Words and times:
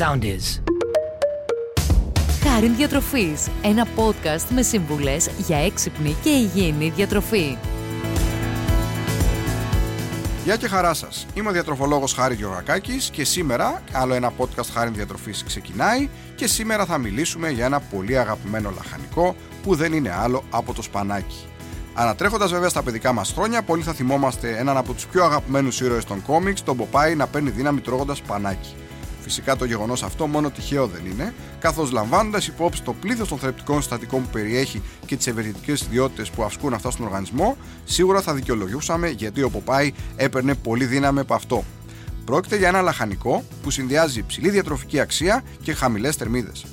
sound 0.00 0.22
is. 0.22 0.62
Χάριν 2.42 2.76
Διατροφής, 2.76 3.48
ένα 3.62 3.86
podcast 3.96 4.46
με 4.48 4.62
σύμβουλες 4.62 5.30
για 5.38 5.56
έξυπνη 5.56 6.16
και 6.22 6.28
υγιεινή 6.28 6.92
διατροφή. 6.96 7.56
Γεια 10.44 10.56
και 10.56 10.68
χαρά 10.68 10.94
σας. 10.94 11.26
Είμαι 11.34 11.48
ο 11.48 11.52
διατροφολόγος 11.52 12.12
Χάρης 12.12 12.38
Γεωργακάκης 12.38 13.10
και 13.10 13.24
σήμερα 13.24 13.82
άλλο 13.92 14.14
ένα 14.14 14.32
podcast 14.38 14.68
Χάρη 14.72 14.90
Διατροφής 14.90 15.44
ξεκινάει 15.44 16.08
και 16.34 16.46
σήμερα 16.46 16.84
θα 16.84 16.98
μιλήσουμε 16.98 17.50
για 17.50 17.64
ένα 17.64 17.80
πολύ 17.80 18.18
αγαπημένο 18.18 18.72
λαχανικό 18.76 19.34
που 19.62 19.74
δεν 19.74 19.92
είναι 19.92 20.14
άλλο 20.14 20.44
από 20.50 20.72
το 20.72 20.82
σπανάκι. 20.82 21.46
Ανατρέχοντας 21.94 22.50
βέβαια 22.50 22.68
στα 22.68 22.82
παιδικά 22.82 23.12
μας 23.12 23.32
χρόνια, 23.32 23.62
πολλοί 23.62 23.82
θα 23.82 23.92
θυμόμαστε 23.92 24.56
έναν 24.56 24.76
από 24.76 24.92
τους 24.92 25.06
πιο 25.06 25.24
αγαπημένους 25.24 25.80
ήρωες 25.80 26.04
των 26.04 26.22
κόμιξ, 26.22 26.62
τον 26.62 26.76
Ποπάι, 26.76 27.14
να 27.14 27.26
παίρνει 27.26 27.50
δύναμη 27.50 27.80
τρώγοντας 27.80 28.16
σπανάκι. 28.16 28.74
Φυσικά 29.20 29.56
το 29.56 29.64
γεγονός 29.64 30.02
αυτό 30.02 30.26
μόνο 30.26 30.50
τυχαίο 30.50 30.86
δεν 30.86 31.06
είναι, 31.12 31.34
καθώς 31.58 31.90
λαμβάνοντας 31.90 32.46
υπόψη 32.46 32.82
το 32.82 32.92
πλήθος 32.92 33.28
των 33.28 33.38
θρεπτικών 33.38 33.80
συστατικών 33.80 34.22
που 34.22 34.28
περιέχει 34.28 34.82
και 35.06 35.16
τις 35.16 35.26
ευεργετικές 35.26 35.80
ιδιότητες 35.82 36.30
που 36.30 36.42
ασκούν 36.42 36.74
αυτά 36.74 36.90
στον 36.90 37.06
οργανισμό, 37.06 37.56
σίγουρα 37.84 38.20
θα 38.20 38.34
δικαιολογούσαμε 38.34 39.08
γιατί 39.08 39.42
ο 39.42 39.50
Ποπάι 39.50 39.92
έπαιρνε 40.16 40.54
πολύ 40.54 40.84
δύναμη 40.84 41.20
από 41.20 41.34
αυτό. 41.34 41.64
Πρόκειται 42.24 42.56
για 42.56 42.68
ένα 42.68 42.80
λαχανικό 42.80 43.44
που 43.62 43.70
συνδυάζει 43.70 44.18
υψηλή 44.18 44.50
διατροφική 44.50 45.00
αξία 45.00 45.42
και 45.62 45.74
χαμηλές 45.74 46.16
θερμίδες. 46.16 46.64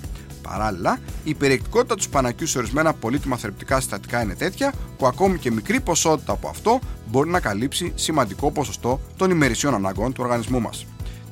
Παράλληλα, 0.41 0.99
η 1.23 1.33
περιεκτικότητα 1.33 1.95
του 1.95 2.01
σπανακιού 2.01 2.47
σε 2.47 2.57
ορισμένα 2.57 2.93
πολύτιμα 2.93 3.37
θρεπτικά 3.37 3.79
συστατικά 3.79 4.21
είναι 4.21 4.35
τέτοια 4.35 4.73
που 4.97 5.07
ακόμη 5.07 5.37
και 5.37 5.51
μικρή 5.51 5.79
ποσότητα 5.79 6.31
από 6.31 6.47
αυτό 6.47 6.79
μπορεί 7.07 7.29
να 7.29 7.39
καλύψει 7.39 7.91
σημαντικό 7.95 8.51
ποσοστό 8.51 8.99
των 9.17 9.31
ημερησιών 9.31 9.73
αναγκών 9.73 10.13
του 10.13 10.23
οργανισμού 10.23 10.61
μας. 10.61 10.85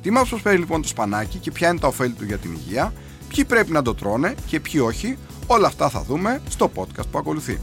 Τι 0.06 0.12
μα 0.12 0.24
προσφέρει 0.24 0.56
λοιπόν 0.56 0.82
το 0.82 0.88
σπανάκι 0.88 1.38
και 1.38 1.50
ποια 1.50 1.68
είναι 1.68 1.78
τα 1.78 1.86
ωφέλη 1.86 2.12
του 2.12 2.24
για 2.24 2.38
την 2.38 2.52
υγεία, 2.52 2.92
ποιοι 3.28 3.44
πρέπει 3.44 3.72
να 3.72 3.82
το 3.82 3.94
τρώνε 3.94 4.34
και 4.46 4.60
ποιοι 4.60 4.80
όχι, 4.84 5.18
όλα 5.46 5.66
αυτά 5.66 5.88
θα 5.88 6.02
δούμε 6.02 6.42
στο 6.48 6.70
podcast 6.74 7.08
που 7.10 7.18
ακολουθεί. 7.18 7.60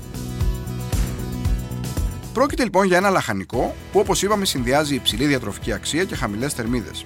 Πρόκειται 2.33 2.64
λοιπόν 2.64 2.86
για 2.86 2.97
ένα 2.97 3.09
λαχανικό 3.09 3.75
που 3.91 3.99
όπως 3.99 4.21
είπαμε 4.21 4.45
συνδυάζει 4.45 4.95
υψηλή 4.95 5.25
διατροφική 5.25 5.71
αξία 5.73 6.03
και 6.03 6.16
χαμηλές 6.16 6.53
θερμίδες. 6.53 7.05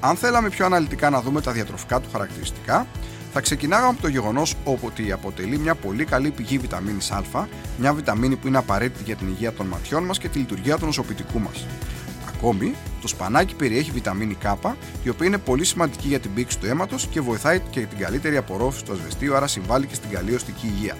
Αν 0.00 0.16
θέλαμε 0.16 0.48
πιο 0.48 0.66
αναλυτικά 0.66 1.10
να 1.10 1.20
δούμε 1.20 1.40
τα 1.40 1.52
διατροφικά 1.52 2.00
του 2.00 2.08
χαρακτηριστικά, 2.12 2.86
θα 3.32 3.40
ξεκινάγαμε 3.40 3.88
από 3.88 4.02
το 4.02 4.08
γεγονός 4.08 4.54
ότι 4.84 5.12
αποτελεί 5.12 5.58
μια 5.58 5.74
πολύ 5.74 6.04
καλή 6.04 6.30
πηγή 6.30 6.58
βιταμίνης 6.58 7.10
Α, 7.10 7.22
μια 7.78 7.92
βιταμίνη 7.94 8.36
που 8.36 8.46
είναι 8.46 8.58
απαραίτητη 8.58 9.02
για 9.04 9.16
την 9.16 9.28
υγεία 9.28 9.52
των 9.52 9.66
ματιών 9.66 10.04
μας 10.04 10.18
και 10.18 10.28
τη 10.28 10.38
λειτουργία 10.38 10.78
του 10.78 10.86
νοσοποιητικού 10.86 11.40
μας. 11.40 11.66
Ακόμη, 12.44 12.74
το 13.00 13.08
σπανάκι 13.08 13.54
περιέχει 13.54 13.90
βιταμίνη 13.90 14.36
K, 14.42 14.72
η 15.02 15.08
οποία 15.08 15.26
είναι 15.26 15.38
πολύ 15.38 15.64
σημαντική 15.64 16.08
για 16.08 16.18
την 16.20 16.34
πήξη 16.34 16.58
του 16.58 16.66
αίματος 16.66 17.06
και 17.06 17.20
βοηθάει 17.20 17.60
και 17.70 17.80
την 17.80 17.98
καλύτερη 17.98 18.36
απορρόφηση 18.36 18.84
του 18.84 18.92
ασβεστίου, 18.92 19.34
άρα 19.36 19.46
συμβάλλει 19.46 19.86
και 19.86 19.94
στην 19.94 20.10
καλή 20.10 20.34
οστική 20.34 20.66
υγεία. 20.66 20.96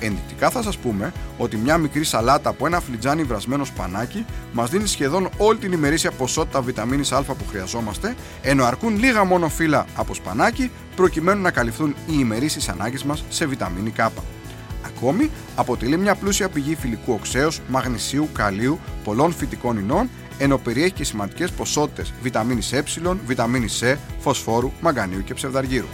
Ενδεικτικά 0.00 0.50
θα 0.50 0.62
σας 0.62 0.78
πούμε 0.78 1.12
ότι 1.38 1.56
μια 1.56 1.78
μικρή 1.78 2.04
σαλάτα 2.04 2.48
από 2.50 2.66
ένα 2.66 2.80
φλιτζάνι 2.80 3.22
βρασμένο 3.22 3.64
σπανάκι 3.64 4.24
μας 4.52 4.70
δίνει 4.70 4.86
σχεδόν 4.86 5.28
όλη 5.36 5.58
την 5.58 5.72
ημερήσια 5.72 6.10
ποσότητα 6.10 6.60
βιταμίνης 6.62 7.12
Α 7.12 7.22
που 7.22 7.46
χρειαζόμαστε, 7.48 8.14
ενώ 8.42 8.64
αρκούν 8.64 8.98
λίγα 8.98 9.24
μόνο 9.24 9.48
φύλλα 9.48 9.86
από 9.96 10.14
σπανάκι 10.14 10.70
προκειμένου 10.96 11.42
να 11.42 11.50
καλυφθούν 11.50 11.90
οι 12.06 12.14
ημερήσεις 12.18 12.68
ανάγκε 12.68 12.98
μας 13.04 13.24
σε 13.28 13.46
βιταμίνη 13.46 13.92
K. 13.96 14.08
Ακόμη, 14.86 15.30
αποτελεί 15.56 15.96
μια 15.96 16.14
πλούσια 16.14 16.48
πηγή 16.48 16.74
φιλικού 16.74 17.12
οξέως, 17.12 17.60
μαγνησίου, 17.68 18.28
καλίου, 18.32 18.78
πολλών 19.04 19.32
φυτικών 19.32 19.78
ινών, 19.78 20.08
ενώ 20.38 20.58
περιέχει 20.58 20.92
και 20.92 21.04
σημαντικές 21.04 21.50
ποσότητες 21.50 22.12
βιταμίνης 22.22 22.72
Ε, 22.72 22.84
βιταμίνης 23.26 23.82
C, 23.82 23.96
φωσφόρου, 24.18 24.72
μαγκανίου 24.80 25.24
και 25.24 25.34
ψευδαργύρου. 25.34 25.86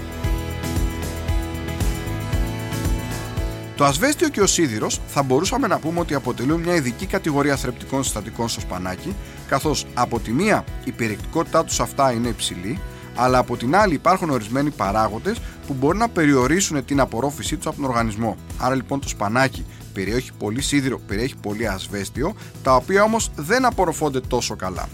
Το 3.76 3.84
ασβέστιο 3.84 4.28
και 4.28 4.40
ο 4.40 4.46
σίδηρος 4.46 5.00
θα 5.06 5.22
μπορούσαμε 5.22 5.66
να 5.66 5.78
πούμε 5.78 6.00
ότι 6.00 6.14
αποτελούν 6.14 6.60
μια 6.60 6.74
ειδική 6.74 7.06
κατηγορία 7.06 7.56
θρεπτικών 7.56 8.02
συστατικών 8.02 8.48
στο 8.48 8.60
σπανάκι, 8.60 9.14
καθώς 9.48 9.86
από 9.94 10.20
τη 10.20 10.32
μία 10.32 10.64
η 10.84 10.92
περιεκτικότητά 10.92 11.64
τους 11.64 11.80
αυτά 11.80 12.12
είναι 12.12 12.28
υψηλή, 12.28 12.80
αλλά 13.20 13.38
από 13.38 13.56
την 13.56 13.76
άλλη 13.76 13.94
υπάρχουν 13.94 14.30
ορισμένοι 14.30 14.70
παράγοντες 14.70 15.40
που 15.66 15.74
μπορεί 15.74 15.98
να 15.98 16.08
περιορίσουν 16.08 16.84
την 16.84 17.00
απορρόφησή 17.00 17.56
τους 17.56 17.66
από 17.66 17.76
τον 17.76 17.84
οργανισμό. 17.84 18.36
Άρα 18.58 18.74
λοιπόν 18.74 19.00
το 19.00 19.08
σπανάκι 19.08 19.64
περιέχει 19.92 20.30
πολύ 20.38 20.60
σίδηρο, 20.60 20.98
περιέχει 21.06 21.36
πολύ 21.36 21.68
ασβέστιο, 21.68 22.34
τα 22.62 22.74
οποία 22.74 23.02
όμως 23.02 23.30
δεν 23.36 23.64
απορροφώνται 23.64 24.20
τόσο 24.20 24.56
καλά. 24.56 24.88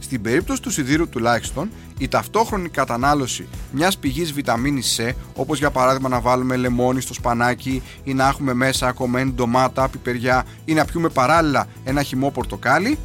Στην 0.00 0.22
περίπτωση 0.22 0.62
του 0.62 0.70
σιδήρου 0.70 1.08
τουλάχιστον, 1.08 1.70
η 1.98 2.08
ταυτόχρονη 2.08 2.68
κατανάλωση 2.68 3.48
μιας 3.72 3.98
πηγής 3.98 4.32
βιταμίνης 4.32 5.00
C, 5.00 5.12
όπως 5.34 5.58
για 5.58 5.70
παράδειγμα 5.70 6.08
να 6.08 6.20
βάλουμε 6.20 6.56
λεμόνι 6.56 7.00
στο 7.00 7.14
σπανάκι 7.14 7.82
ή 8.04 8.14
να 8.14 8.28
έχουμε 8.28 8.54
μέσα 8.54 8.92
κομμένη 8.92 9.30
ντομάτα, 9.30 9.88
πιπεριά 9.88 10.44
ή 10.64 10.74
να 10.74 10.84
πιούμε 10.84 11.08
παράλληλα 11.08 11.66
ένα 11.84 12.02
χυμό 12.02 12.30
πορτοκάλι, 12.30 12.98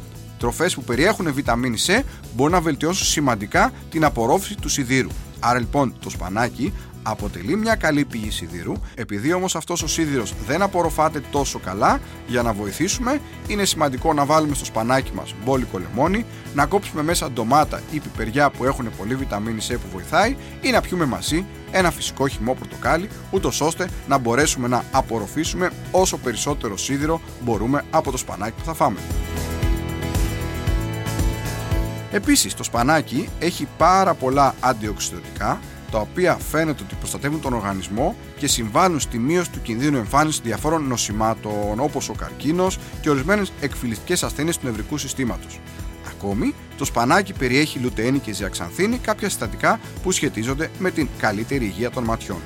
τροφές 0.44 0.74
που 0.74 0.82
περιέχουν 0.82 1.32
βιταμίνη 1.34 1.76
C 1.86 2.02
μπορούν 2.34 2.52
να 2.52 2.60
βελτιώσουν 2.60 3.06
σημαντικά 3.06 3.72
την 3.90 4.04
απορρόφηση 4.04 4.54
του 4.54 4.68
σιδήρου. 4.68 5.08
Άρα 5.40 5.58
λοιπόν 5.58 5.94
το 6.00 6.10
σπανάκι 6.10 6.72
αποτελεί 7.02 7.56
μια 7.56 7.74
καλή 7.74 8.04
πηγή 8.04 8.30
σιδήρου, 8.30 8.72
επειδή 8.94 9.32
όμως 9.32 9.56
αυτός 9.56 9.82
ο 9.82 9.86
σίδηρος 9.86 10.34
δεν 10.46 10.62
απορροφάται 10.62 11.20
τόσο 11.30 11.58
καλά, 11.58 12.00
για 12.26 12.42
να 12.42 12.52
βοηθήσουμε 12.52 13.20
είναι 13.46 13.64
σημαντικό 13.64 14.12
να 14.12 14.24
βάλουμε 14.24 14.54
στο 14.54 14.64
σπανάκι 14.64 15.12
μας 15.14 15.34
μπόλικο 15.44 15.78
λεμόνι, 15.78 16.24
να 16.54 16.66
κόψουμε 16.66 17.02
μέσα 17.02 17.30
ντομάτα 17.30 17.80
ή 17.90 17.98
πιπεριά 17.98 18.50
που 18.50 18.64
έχουν 18.64 18.90
πολύ 18.98 19.14
βιταμίνη 19.14 19.60
C 19.68 19.72
που 19.72 19.88
βοηθάει 19.92 20.36
ή 20.60 20.70
να 20.70 20.80
πιούμε 20.80 21.04
μαζί 21.04 21.44
ένα 21.70 21.90
φυσικό 21.90 22.28
χυμό 22.28 22.54
πορτοκάλι, 22.54 23.08
ούτως 23.30 23.60
ώστε 23.60 23.88
να 24.08 24.18
μπορέσουμε 24.18 24.68
να 24.68 24.84
απορροφήσουμε 24.92 25.70
όσο 25.90 26.16
περισσότερο 26.16 26.76
σίδηρο 26.76 27.20
μπορούμε 27.40 27.84
από 27.90 28.10
το 28.10 28.16
σπανάκι 28.16 28.54
που 28.58 28.64
θα 28.64 28.74
φάμε. 28.74 28.98
Επίσης, 32.14 32.54
το 32.54 32.62
σπανάκι 32.62 33.28
έχει 33.38 33.68
πάρα 33.76 34.14
πολλά 34.14 34.54
αντιοξυδοτικά 34.60 35.60
τα 35.90 35.98
οποία 35.98 36.36
φαίνεται 36.50 36.82
ότι 36.82 36.94
προστατεύουν 36.94 37.40
τον 37.40 37.52
οργανισμό 37.52 38.16
και 38.36 38.46
συμβάλλουν 38.46 39.00
στη 39.00 39.18
μείωση 39.18 39.50
του 39.50 39.62
κινδύνου 39.62 39.96
εμφάνισης 39.96 40.40
διαφόρων 40.40 40.86
νοσημάτων 40.86 41.80
όπως 41.80 42.08
ο 42.08 42.12
καρκίνος 42.12 42.78
και 43.00 43.10
ορισμένες 43.10 43.52
εκφυλιστικές 43.60 44.22
ασθένειες 44.22 44.58
του 44.58 44.66
νευρικού 44.66 44.98
συστήματος. 44.98 45.60
Ακόμη, 46.08 46.54
το 46.78 46.84
σπανάκι 46.84 47.32
περιέχει 47.32 47.78
λουτεΐνη 47.78 48.18
και 48.18 48.32
ζιαξανθίνη, 48.32 48.98
κάποια 48.98 49.28
συστατικά 49.28 49.80
που 50.02 50.12
σχετίζονται 50.12 50.70
με 50.78 50.90
την 50.90 51.08
καλύτερη 51.18 51.64
υγεία 51.64 51.90
των 51.90 52.04
ματιών. 52.04 52.40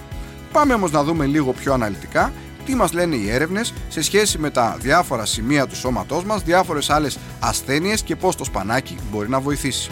Πάμε 0.52 0.74
όμως 0.74 0.90
να 0.90 1.04
δούμε 1.04 1.26
λίγο 1.26 1.52
πιο 1.52 1.72
αναλυτικά 1.72 2.32
τι 2.68 2.74
μας 2.74 2.92
λένε 2.92 3.16
οι 3.16 3.30
έρευνες 3.30 3.72
σε 3.88 4.02
σχέση 4.02 4.38
με 4.38 4.50
τα 4.50 4.76
διάφορα 4.80 5.24
σημεία 5.24 5.66
του 5.66 5.76
σώματός 5.76 6.24
μας, 6.24 6.42
διάφορες 6.42 6.90
άλλες 6.90 7.18
ασθένειες 7.40 8.02
και 8.02 8.16
πώς 8.16 8.36
το 8.36 8.44
σπανάκι 8.44 8.96
μπορεί 9.10 9.28
να 9.28 9.40
βοηθήσει. 9.40 9.90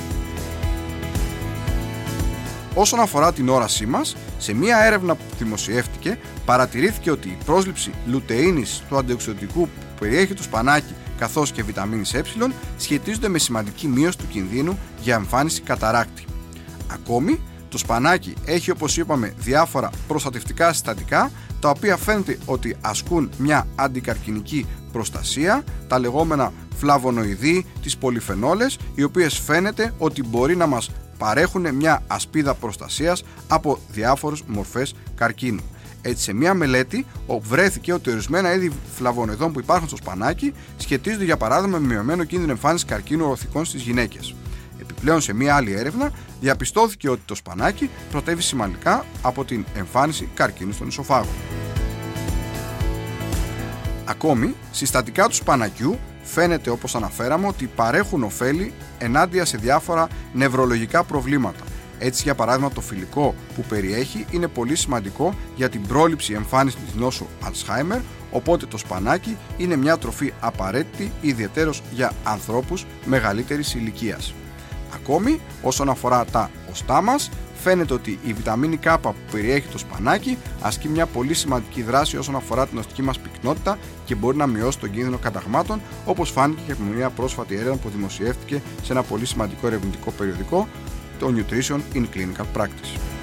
Όσον 2.74 3.00
αφορά 3.00 3.32
την 3.32 3.48
όρασή 3.48 3.86
μας, 3.86 4.16
σε 4.38 4.54
μία 4.54 4.78
έρευνα 4.84 5.14
που 5.14 5.22
δημοσιεύτηκε, 5.38 6.18
παρατηρήθηκε 6.44 7.10
ότι 7.10 7.28
η 7.28 7.38
πρόσληψη 7.44 7.90
λουτεΐνης 8.06 8.82
του 8.88 8.96
αντιοξυδοτικού 8.96 9.60
που 9.60 9.98
περιέχει 10.00 10.34
το 10.34 10.42
σπανάκι 10.42 10.94
καθώς 11.18 11.52
και 11.52 11.62
βιταμίνης 11.62 12.14
Ε 12.14 12.22
σχετίζονται 12.76 13.28
με 13.28 13.38
σημαντική 13.38 13.88
μείωση 13.88 14.18
του 14.18 14.28
κινδύνου 14.28 14.78
για 15.00 15.14
εμφάνιση 15.14 15.60
καταράκτη. 15.60 16.24
Ακόμη, 16.92 17.40
το 17.76 17.82
σπανάκι 17.82 18.34
έχει 18.44 18.70
όπως 18.70 18.96
είπαμε 18.96 19.34
διάφορα 19.38 19.90
προστατευτικά 20.08 20.72
συστατικά 20.72 21.30
τα 21.60 21.68
οποία 21.68 21.96
φαίνεται 21.96 22.38
ότι 22.46 22.76
ασκούν 22.80 23.30
μια 23.38 23.66
αντικαρκινική 23.74 24.66
προστασία, 24.92 25.64
τα 25.88 25.98
λεγόμενα 25.98 26.52
φλαβονοειδή, 26.76 27.66
τις 27.82 27.96
πολυφενόλες, 27.96 28.78
οι 28.94 29.02
οποίες 29.02 29.38
φαίνεται 29.38 29.94
ότι 29.98 30.22
μπορεί 30.22 30.56
να 30.56 30.66
μας 30.66 30.90
παρέχουν 31.18 31.74
μια 31.74 32.02
ασπίδα 32.06 32.54
προστασίας 32.54 33.22
από 33.48 33.78
διάφορες 33.90 34.42
μορφές 34.46 34.94
καρκίνου. 35.14 35.62
Έτσι, 36.02 36.22
σε 36.22 36.32
μια 36.32 36.54
μελέτη 36.54 37.06
βρέθηκε 37.40 37.92
ότι 37.92 38.10
ορισμένα 38.10 38.54
είδη 38.54 38.72
φλαβονεδών 38.96 39.52
που 39.52 39.60
υπάρχουν 39.60 39.88
στο 39.88 39.96
σπανάκι 39.96 40.52
σχετίζονται 40.76 41.24
για 41.24 41.36
παράδειγμα 41.36 41.78
με 41.78 41.86
μειωμένο 41.86 42.24
κίνδυνο 42.24 42.52
εμφάνισης 42.52 42.86
καρκίνου 42.86 43.24
οροθικών 43.24 43.64
στις 43.64 43.82
γυναίκες. 43.82 44.34
Επιπλέον, 44.90 45.20
σε 45.20 45.32
μια 45.32 45.54
άλλη 45.54 45.72
έρευνα 45.72 46.12
διαπιστώθηκε 46.40 47.08
ότι 47.08 47.22
το 47.24 47.34
σπανάκι 47.34 47.90
προτεύει 48.10 48.42
σημαντικά 48.42 49.04
από 49.22 49.44
την 49.44 49.64
εμφάνιση 49.76 50.28
καρκίνου 50.34 50.72
στον 50.72 50.88
ισοφάγο. 50.88 51.28
Ακόμη, 54.04 54.54
συστατικά 54.70 55.26
του 55.26 55.34
σπανακιού 55.34 55.98
φαίνεται 56.22 56.70
όπως 56.70 56.94
αναφέραμε 56.94 57.46
ότι 57.46 57.66
παρέχουν 57.66 58.22
ωφέλη 58.22 58.72
ενάντια 58.98 59.44
σε 59.44 59.56
διάφορα 59.56 60.08
νευρολογικά 60.32 61.04
προβλήματα. 61.04 61.64
Έτσι 61.98 62.22
για 62.22 62.34
παράδειγμα 62.34 62.70
το 62.70 62.80
φιλικό 62.80 63.34
που 63.54 63.62
περιέχει 63.68 64.26
είναι 64.30 64.48
πολύ 64.48 64.76
σημαντικό 64.76 65.34
για 65.56 65.68
την 65.68 65.86
πρόληψη 65.86 66.32
εμφάνισης 66.32 66.80
της 66.84 66.94
νόσου 66.94 67.26
Alzheimer 67.44 68.00
οπότε 68.30 68.66
το 68.66 68.78
σπανάκι 68.78 69.36
είναι 69.56 69.76
μια 69.76 69.98
τροφή 69.98 70.32
απαραίτητη 70.40 71.12
ιδιαίτερος 71.20 71.82
για 71.92 72.12
ανθρώπους 72.24 72.86
μεγαλύτερης 73.04 73.74
ηλικίας. 73.74 74.34
Ακόμη 74.94 75.40
όσον 75.62 75.88
αφορά 75.88 76.24
τα 76.24 76.50
οστά 76.70 77.02
μας 77.02 77.30
φαίνεται 77.62 77.94
ότι 77.94 78.18
η 78.24 78.32
βιταμίνη 78.32 78.78
K 78.84 78.96
που 79.02 79.14
περιέχει 79.30 79.68
το 79.68 79.78
σπανάκι 79.78 80.38
ασκεί 80.60 80.88
μια 80.88 81.06
πολύ 81.06 81.34
σημαντική 81.34 81.82
δράση 81.82 82.16
όσον 82.16 82.36
αφορά 82.36 82.66
την 82.66 82.78
οστική 82.78 83.02
μας 83.02 83.18
πυκνότητα 83.18 83.78
και 84.04 84.14
μπορεί 84.14 84.36
να 84.36 84.46
μειώσει 84.46 84.78
τον 84.78 84.90
κίνδυνο 84.90 85.18
καταγμάτων, 85.18 85.80
όπως 86.04 86.30
φάνηκε 86.30 86.62
και 86.66 86.72
από 86.72 86.82
μια 86.82 87.10
πρόσφατη 87.10 87.54
έρευνα 87.54 87.76
που 87.76 87.88
δημοσιεύτηκε 87.88 88.62
σε 88.82 88.92
ένα 88.92 89.02
πολύ 89.02 89.26
σημαντικό 89.26 89.66
ερευνητικό 89.66 90.10
περιοδικό, 90.10 90.68
το 91.18 91.34
Nutrition 91.36 91.80
in 91.94 92.04
Clinical 92.14 92.60
Practice. 92.60 93.15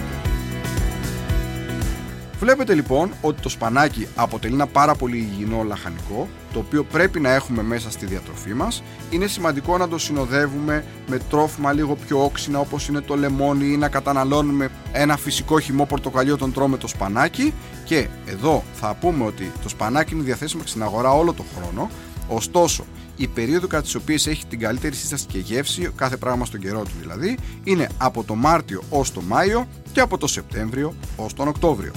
Βλέπετε 2.44 2.74
λοιπόν 2.74 3.12
ότι 3.22 3.42
το 3.42 3.50
σπανάκι 3.50 4.08
αποτελεί 4.16 4.54
ένα 4.54 4.68
πάρα 4.68 4.96
πολύ 4.96 5.18
υγιεινό 5.18 5.64
λαχανικό, 5.64 6.28
το 6.54 6.60
οποίο 6.60 6.84
πρέπει 6.84 7.20
να 7.20 7.34
έχουμε 7.34 7.64
μέσα 7.64 7.92
στη 7.92 8.06
διατροφή 8.06 8.54
μας. 8.54 8.84
Είναι 9.10 9.28
σημαντικό 9.28 9.78
να 9.78 9.88
το 9.88 9.98
συνοδεύουμε 9.98 10.86
με 11.08 11.20
τρόφιμα 11.30 11.74
λίγο 11.74 11.96
πιο 11.96 12.24
όξινα 12.24 12.60
όπως 12.60 12.88
είναι 12.88 13.02
το 13.02 13.16
λεμόνι 13.16 13.66
ή 13.66 13.78
να 13.78 13.90
καταναλώνουμε 13.90 14.70
ένα 14.92 15.18
φυσικό 15.18 15.60
χυμό 15.60 15.86
πορτοκαλί 15.86 16.32
όταν 16.32 16.54
τρώμε 16.54 16.78
το 16.78 16.88
σπανάκι. 16.88 17.54
Και 17.86 18.08
εδώ 18.26 18.64
θα 18.74 18.96
πούμε 19.00 19.26
ότι 19.26 19.52
το 19.64 19.70
σπανάκι 19.70 20.14
είναι 20.14 20.24
διαθέσιμο 20.24 20.62
στην 20.66 20.84
αγορά 20.84 21.12
όλο 21.12 21.34
τον 21.34 21.46
χρόνο, 21.58 21.90
ωστόσο 22.28 22.86
η 23.18 23.28
περίοδο 23.28 23.68
κατά 23.68 23.84
τις 23.84 23.96
οποίες 23.96 24.28
έχει 24.28 24.46
την 24.46 24.60
καλύτερη 24.60 24.96
σύσταση 24.96 25.26
και 25.26 25.38
γεύση, 25.38 25.92
κάθε 25.96 26.18
πράγμα 26.18 26.46
στον 26.46 26.60
καιρό 26.60 26.82
του 26.82 26.96
δηλαδή, 27.02 27.38
είναι 27.64 27.90
από 27.98 28.24
το 28.24 28.36
Μάρτιο 28.36 28.84
ως 28.90 29.12
το 29.12 29.22
Μάιο 29.22 29.68
και 29.92 30.00
από 30.00 30.18
το 30.18 30.28
Σεπτέμβριο 30.28 30.94
ως 31.16 31.34
τον 31.34 31.48
Οκτώβριο. 31.48 31.92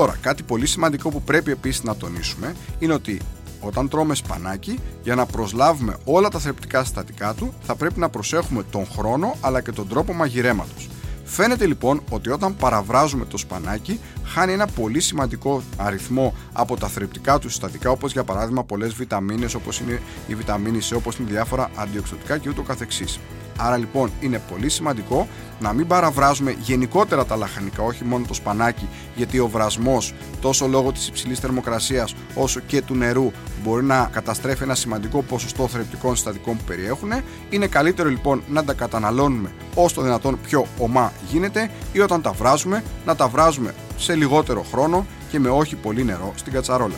Τώρα, 0.00 0.16
κάτι 0.20 0.42
πολύ 0.42 0.66
σημαντικό 0.66 1.08
που 1.08 1.22
πρέπει 1.22 1.50
επίσης 1.50 1.82
να 1.82 1.96
τονίσουμε 1.96 2.54
είναι 2.78 2.92
ότι 2.92 3.20
όταν 3.60 3.88
τρώμε 3.88 4.14
σπανάκι, 4.14 4.78
για 5.02 5.14
να 5.14 5.26
προσλάβουμε 5.26 5.96
όλα 6.04 6.28
τα 6.28 6.38
θρεπτικά 6.38 6.84
συστατικά 6.84 7.34
του, 7.34 7.54
θα 7.62 7.74
πρέπει 7.74 8.00
να 8.00 8.08
προσέχουμε 8.08 8.62
τον 8.70 8.86
χρόνο 8.86 9.36
αλλά 9.40 9.60
και 9.60 9.72
τον 9.72 9.88
τρόπο 9.88 10.12
μαγειρέματος. 10.12 10.88
Φαίνεται 11.24 11.66
λοιπόν 11.66 12.02
ότι 12.10 12.30
όταν 12.30 12.56
παραβράζουμε 12.56 13.24
το 13.24 13.36
σπανάκι, 13.36 14.00
χάνει 14.24 14.52
ένα 14.52 14.66
πολύ 14.66 15.00
σημαντικό 15.00 15.62
αριθμό 15.76 16.34
από 16.52 16.76
τα 16.76 16.88
θρεπτικά 16.88 17.38
του 17.38 17.48
συστατικά, 17.48 17.90
όπως 17.90 18.12
για 18.12 18.24
παράδειγμα 18.24 18.64
πολλές 18.64 18.94
βιταμίνες, 18.94 19.54
όπως 19.54 19.80
είναι 19.80 20.00
η 20.26 20.34
βιταμίνη 20.34 20.78
C, 20.90 20.96
όπως 20.96 21.16
είναι 21.16 21.30
διάφορα 21.30 21.70
αντιοξυδοτικά 21.74 22.38
και 22.38 22.48
ούτω 22.48 22.62
καθεξής. 22.62 23.20
Άρα 23.62 23.76
λοιπόν 23.76 24.10
είναι 24.20 24.40
πολύ 24.50 24.68
σημαντικό 24.68 25.28
να 25.60 25.72
μην 25.72 25.86
παραβράζουμε 25.86 26.56
γενικότερα 26.60 27.24
τα 27.24 27.36
λαχανικά, 27.36 27.82
όχι 27.82 28.04
μόνο 28.04 28.24
το 28.28 28.34
σπανάκι, 28.34 28.88
γιατί 29.16 29.38
ο 29.38 29.48
βρασμός 29.48 30.14
τόσο 30.40 30.66
λόγω 30.66 30.92
της 30.92 31.08
υψηλής 31.08 31.38
θερμοκρασίας 31.38 32.14
όσο 32.34 32.60
και 32.60 32.82
του 32.82 32.94
νερού 32.94 33.30
μπορεί 33.62 33.84
να 33.84 34.08
καταστρέφει 34.12 34.62
ένα 34.62 34.74
σημαντικό 34.74 35.22
ποσοστό 35.22 35.68
θρεπτικών 35.68 36.14
συστατικών 36.14 36.56
που 36.56 36.64
περιέχουν. 36.64 37.10
Είναι 37.50 37.66
καλύτερο 37.66 38.08
λοιπόν 38.08 38.42
να 38.48 38.64
τα 38.64 38.72
καταναλώνουμε 38.72 39.52
όσο 39.74 39.94
το 39.94 40.02
δυνατόν 40.02 40.38
πιο 40.42 40.66
ομά 40.78 41.12
γίνεται 41.30 41.70
ή 41.92 42.00
όταν 42.00 42.22
τα 42.22 42.32
βράζουμε 42.32 42.82
να 43.06 43.16
τα 43.16 43.28
βράζουμε 43.28 43.74
σε 43.96 44.14
λιγότερο 44.14 44.64
χρόνο 44.72 45.06
και 45.30 45.38
με 45.38 45.48
όχι 45.48 45.76
πολύ 45.76 46.04
νερό 46.04 46.32
στην 46.36 46.52
κατσαρόλα. 46.52 46.94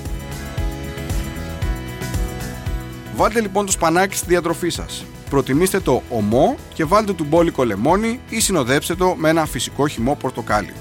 Βάλτε 3.17 3.41
λοιπόν 3.41 3.67
το 3.67 3.73
σπανάκι 3.73 4.17
στη 4.17 4.27
διατροφή 4.27 4.69
σας. 4.69 5.05
Προτιμήστε 5.33 5.81
το 5.81 6.03
ομό 6.11 6.57
και 6.75 6.85
βάλτε 6.85 7.13
του 7.13 7.25
μπόλικο 7.25 7.65
λεμόνι 7.65 8.21
ή 8.29 8.41
συνοδέψτε 8.41 8.95
το 8.95 9.15
με 9.19 9.29
ένα 9.29 9.47
φυσικό 9.47 9.89
χυμό 9.89 10.15
πορτοκάλι. 10.15 10.73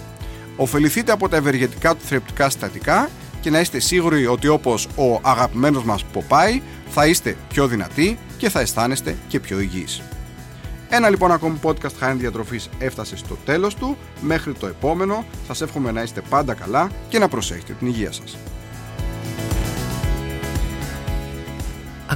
Οφεληθείτε 0.56 1.12
από 1.12 1.30
τα 1.30 1.36
ευεργετικά 1.36 1.96
του 1.96 2.02
θρεπτικά 2.06 2.50
συστατικά 2.50 3.10
και 3.42 3.50
να 3.50 3.60
είστε 3.60 3.80
σίγουροι 3.80 4.28
ότι 4.28 4.48
όπως 4.48 4.88
ο 4.96 5.20
αγαπημένος 5.22 5.84
μας 5.84 6.04
Ποπάι 6.04 6.62
θα 6.90 7.08
είστε 7.08 7.38
πιο 7.50 7.68
δυνατοί 7.68 8.18
και 8.38 8.50
θα 8.50 8.60
αισθάνεστε 8.60 9.18
και 9.28 9.40
πιο 9.40 9.60
υγιείς. 9.60 10.02
Ένα 10.90 11.10
λοιπόν 11.10 11.32
ακόμη 11.32 11.60
podcast 11.64 11.96
Χάνη 12.00 12.20
Διατροφής 12.20 12.70
έφτασε 12.80 13.18
στο 13.18 13.38
τέλος 13.46 13.76
του. 13.76 13.98
Μέχρι 14.22 14.54
το 14.54 14.68
επόμενο 14.68 15.26
σας 15.48 15.62
εύχομαι 15.62 15.92
να 15.92 16.02
είστε 16.02 16.22
πάντα 16.30 16.54
καλά 16.54 16.92
και 17.10 17.20
να 17.20 17.28
προσέχετε 17.28 17.74
την 17.74 17.88
υγεία 17.88 18.12
σας. 18.12 18.38